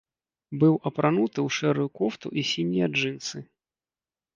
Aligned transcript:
Быў 0.63 0.73
апрануты 0.91 1.39
ў 1.47 1.59
шэрую 1.59 1.87
кофту 2.01 2.27
і 2.39 2.49
сінія 2.57 2.87
джынсы. 2.97 3.49